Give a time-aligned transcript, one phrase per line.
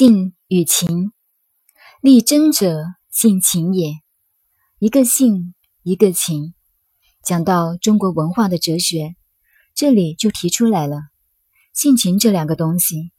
[0.00, 1.12] 性与情，
[2.00, 3.92] 立真者性情也。
[4.78, 6.54] 一个性，一个情。
[7.22, 9.14] 讲到中国文化的哲学，
[9.74, 11.02] 这里就提出来了
[11.74, 13.12] 性情这两个东西。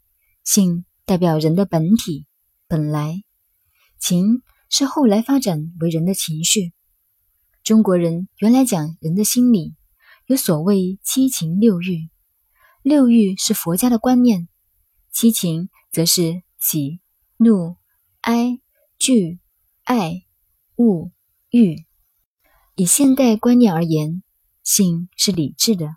[0.44, 2.26] 性代表人的本体
[2.68, 3.22] 本来，
[4.00, 6.74] 情是后来发展为人的情绪。
[7.62, 9.76] 中国人原来讲人的心理，
[10.26, 12.10] 有所谓七情六欲。
[12.82, 14.48] 六欲是佛家的观念，
[15.12, 17.02] 七情则是喜、
[17.38, 17.76] 怒、
[18.22, 18.60] 哀、
[19.00, 19.40] 惧、
[19.84, 20.22] 爱、
[20.76, 21.12] 恶、
[21.50, 21.88] 欲。
[22.76, 24.22] 以现代观念而言，
[24.62, 25.96] 性是理智的。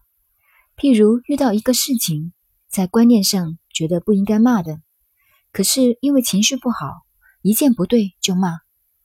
[0.75, 2.33] 譬如遇到一个事情，
[2.67, 4.81] 在观念上觉得不应该骂的，
[5.53, 6.87] 可是因为情绪不好，
[7.43, 8.61] 一见不对就骂。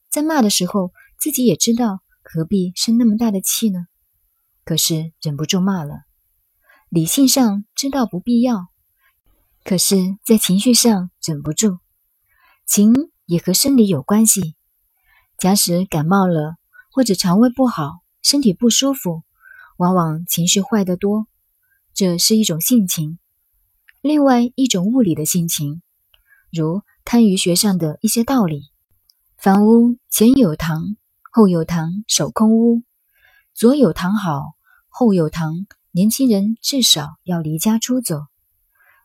[0.10, 3.86] 在骂的时候，自己也知道何必生那么大的气呢？
[4.64, 6.04] 可是忍不住骂了。
[6.88, 8.70] 理性上知道不必要，
[9.64, 11.78] 可是，在情绪上忍不住。
[12.66, 12.94] 情
[13.26, 14.56] 也和生理有关系。
[15.38, 16.56] 假使感冒了，
[16.92, 19.24] 或者肠胃不好，身体不舒服，
[19.78, 21.28] 往往情绪坏得多，
[21.94, 23.20] 这是一种性情。
[24.02, 25.82] 另外一种物理的性情，
[26.52, 28.72] 如堪舆学上的一些道理：
[29.38, 30.96] 房屋前有堂，
[31.32, 32.82] 后有堂，守空屋；
[33.54, 34.42] 左有堂好，
[34.88, 35.68] 后有堂。
[35.92, 38.28] 年轻人至少要离家出走，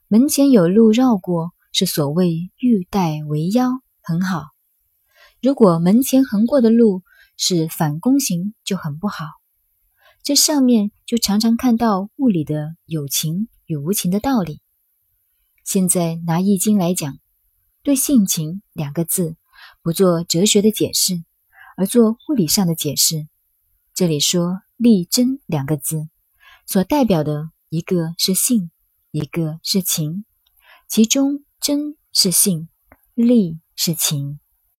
[0.09, 3.71] 门前有路绕过，是所谓欲戴为腰，
[4.03, 4.49] 很好。
[5.41, 7.03] 如果门前横过的路
[7.37, 9.25] 是反弓形，就很不好。
[10.23, 14.61] 这上面就常常看到物理的有情与无情的道理。
[15.65, 17.19] 现在拿《易经》来讲，
[17.83, 19.37] 对“性情”两个字，
[19.83, 21.25] 不做哲学的解释，
[21.77, 23.27] 而做物理上的解释。
[23.95, 26.09] 这里说“力争”两个字。
[26.67, 28.71] 所代表的一个是性，
[29.15, 30.25] 一个是情，
[30.89, 32.69] 其中真是性，
[33.15, 34.41] 利是情。